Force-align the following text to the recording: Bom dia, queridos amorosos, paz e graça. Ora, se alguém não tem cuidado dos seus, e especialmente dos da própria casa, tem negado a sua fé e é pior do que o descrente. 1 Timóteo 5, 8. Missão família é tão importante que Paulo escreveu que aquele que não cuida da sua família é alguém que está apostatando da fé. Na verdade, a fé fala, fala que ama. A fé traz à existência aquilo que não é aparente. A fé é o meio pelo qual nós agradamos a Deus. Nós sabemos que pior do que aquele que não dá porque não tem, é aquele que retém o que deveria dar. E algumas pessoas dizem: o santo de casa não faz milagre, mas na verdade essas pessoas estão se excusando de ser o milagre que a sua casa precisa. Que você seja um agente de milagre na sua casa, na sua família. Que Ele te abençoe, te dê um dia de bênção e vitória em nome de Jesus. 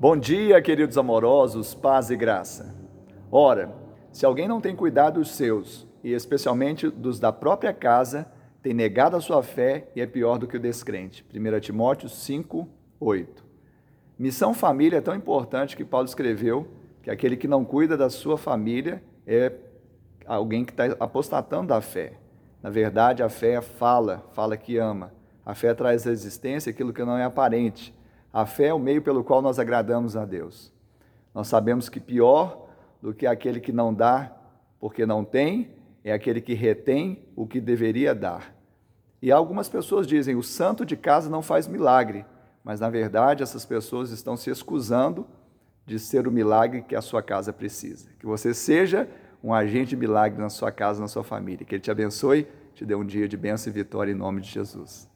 Bom 0.00 0.16
dia, 0.16 0.62
queridos 0.62 0.96
amorosos, 0.96 1.74
paz 1.74 2.08
e 2.08 2.16
graça. 2.16 2.74
Ora, 3.30 3.70
se 4.10 4.24
alguém 4.24 4.48
não 4.48 4.58
tem 4.58 4.74
cuidado 4.74 5.20
dos 5.20 5.32
seus, 5.32 5.86
e 6.02 6.14
especialmente 6.14 6.88
dos 6.88 7.20
da 7.20 7.30
própria 7.30 7.74
casa, 7.74 8.26
tem 8.62 8.72
negado 8.72 9.14
a 9.14 9.20
sua 9.20 9.42
fé 9.42 9.88
e 9.94 10.00
é 10.00 10.06
pior 10.06 10.38
do 10.38 10.46
que 10.46 10.56
o 10.56 10.58
descrente. 10.58 11.22
1 11.34 11.60
Timóteo 11.60 12.08
5, 12.08 12.66
8. 12.98 13.44
Missão 14.18 14.54
família 14.54 14.96
é 14.96 15.02
tão 15.02 15.14
importante 15.14 15.76
que 15.76 15.84
Paulo 15.84 16.06
escreveu 16.06 16.66
que 17.02 17.10
aquele 17.10 17.36
que 17.36 17.46
não 17.46 17.62
cuida 17.62 17.94
da 17.94 18.08
sua 18.08 18.38
família 18.38 19.02
é 19.26 19.52
alguém 20.24 20.64
que 20.64 20.72
está 20.72 20.96
apostatando 20.98 21.68
da 21.68 21.82
fé. 21.82 22.14
Na 22.62 22.70
verdade, 22.70 23.22
a 23.22 23.28
fé 23.28 23.60
fala, 23.60 24.24
fala 24.32 24.56
que 24.56 24.78
ama. 24.78 25.12
A 25.44 25.54
fé 25.54 25.74
traz 25.74 26.06
à 26.06 26.10
existência 26.10 26.70
aquilo 26.70 26.90
que 26.90 27.04
não 27.04 27.18
é 27.18 27.24
aparente. 27.24 27.94
A 28.32 28.46
fé 28.46 28.66
é 28.66 28.74
o 28.74 28.78
meio 28.78 29.02
pelo 29.02 29.24
qual 29.24 29.42
nós 29.42 29.58
agradamos 29.58 30.16
a 30.16 30.24
Deus. 30.24 30.72
Nós 31.34 31.48
sabemos 31.48 31.88
que 31.88 31.98
pior 31.98 32.68
do 33.02 33.12
que 33.12 33.26
aquele 33.26 33.60
que 33.60 33.72
não 33.72 33.92
dá 33.92 34.32
porque 34.78 35.04
não 35.04 35.24
tem, 35.24 35.70
é 36.04 36.12
aquele 36.12 36.40
que 36.40 36.54
retém 36.54 37.24
o 37.36 37.46
que 37.46 37.60
deveria 37.60 38.14
dar. 38.14 38.54
E 39.20 39.30
algumas 39.30 39.68
pessoas 39.68 40.06
dizem: 40.06 40.34
o 40.34 40.42
santo 40.42 40.84
de 40.84 40.96
casa 40.96 41.28
não 41.28 41.42
faz 41.42 41.66
milagre, 41.66 42.24
mas 42.64 42.80
na 42.80 42.88
verdade 42.88 43.42
essas 43.42 43.64
pessoas 43.66 44.10
estão 44.10 44.36
se 44.36 44.50
excusando 44.50 45.26
de 45.84 45.98
ser 45.98 46.26
o 46.26 46.32
milagre 46.32 46.82
que 46.82 46.94
a 46.94 47.02
sua 47.02 47.22
casa 47.22 47.52
precisa. 47.52 48.08
Que 48.18 48.26
você 48.26 48.54
seja 48.54 49.08
um 49.42 49.52
agente 49.52 49.90
de 49.90 49.96
milagre 49.96 50.40
na 50.40 50.48
sua 50.48 50.70
casa, 50.70 51.00
na 51.00 51.08
sua 51.08 51.24
família. 51.24 51.66
Que 51.66 51.74
Ele 51.74 51.82
te 51.82 51.90
abençoe, 51.90 52.46
te 52.74 52.86
dê 52.86 52.94
um 52.94 53.04
dia 53.04 53.26
de 53.26 53.36
bênção 53.36 53.70
e 53.70 53.74
vitória 53.74 54.12
em 54.12 54.14
nome 54.14 54.40
de 54.40 54.48
Jesus. 54.48 55.08